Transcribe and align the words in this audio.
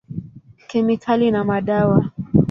Kemikali 0.69 1.31
na 1.31 1.43
madawa. 1.43 2.11